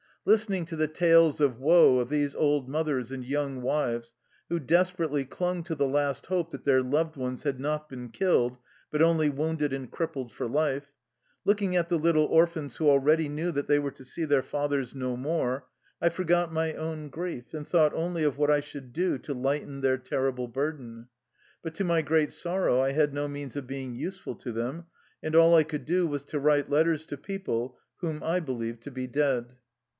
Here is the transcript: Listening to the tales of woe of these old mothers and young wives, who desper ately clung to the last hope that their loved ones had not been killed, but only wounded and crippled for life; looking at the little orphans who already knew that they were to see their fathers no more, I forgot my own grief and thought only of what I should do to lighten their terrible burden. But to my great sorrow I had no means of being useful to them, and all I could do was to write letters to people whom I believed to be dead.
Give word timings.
Listening 0.25 0.65
to 0.65 0.75
the 0.75 0.87
tales 0.87 1.39
of 1.41 1.59
woe 1.59 1.97
of 1.99 2.09
these 2.09 2.35
old 2.35 2.69
mothers 2.69 3.11
and 3.11 3.25
young 3.25 3.61
wives, 3.61 4.13
who 4.49 4.59
desper 4.59 5.07
ately 5.07 5.27
clung 5.27 5.63
to 5.63 5.73
the 5.73 5.87
last 5.87 6.27
hope 6.27 6.51
that 6.51 6.63
their 6.63 6.81
loved 6.81 7.15
ones 7.17 7.41
had 7.41 7.59
not 7.59 7.89
been 7.89 8.09
killed, 8.09 8.57
but 8.91 9.01
only 9.01 9.29
wounded 9.29 9.73
and 9.73 9.91
crippled 9.91 10.31
for 10.31 10.47
life; 10.47 10.91
looking 11.43 11.75
at 11.75 11.89
the 11.89 11.97
little 11.97 12.25
orphans 12.25 12.77
who 12.77 12.89
already 12.89 13.29
knew 13.29 13.51
that 13.51 13.67
they 13.67 13.77
were 13.79 13.89
to 13.91 14.05
see 14.05 14.25
their 14.25 14.43
fathers 14.43 14.93
no 14.93 15.17
more, 15.17 15.65
I 15.99 16.09
forgot 16.09 16.53
my 16.53 16.73
own 16.73 17.09
grief 17.09 17.53
and 17.53 17.67
thought 17.67 17.93
only 17.93 18.23
of 18.23 18.37
what 18.39 18.51
I 18.51 18.59
should 18.59 18.93
do 18.93 19.17
to 19.19 19.33
lighten 19.35 19.81
their 19.81 19.97
terrible 19.97 20.47
burden. 20.47 21.07
But 21.63 21.73
to 21.75 21.83
my 21.83 22.03
great 22.03 22.31
sorrow 22.31 22.79
I 22.79 22.91
had 22.91 23.11
no 23.13 23.27
means 23.27 23.55
of 23.55 23.65
being 23.67 23.95
useful 23.95 24.35
to 24.37 24.51
them, 24.51 24.85
and 25.23 25.35
all 25.35 25.55
I 25.55 25.63
could 25.63 25.85
do 25.85 26.05
was 26.07 26.25
to 26.25 26.39
write 26.39 26.69
letters 26.71 27.05
to 27.07 27.17
people 27.17 27.77
whom 27.97 28.21
I 28.23 28.39
believed 28.39 28.81
to 28.83 28.91
be 28.91 29.07
dead. 29.07 29.57